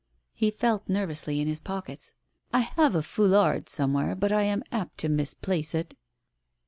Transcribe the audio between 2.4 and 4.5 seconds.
I have a foulard somewhere, but I